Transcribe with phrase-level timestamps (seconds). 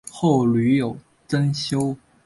[0.09, 0.97] 后屡有
[1.27, 1.95] 增修。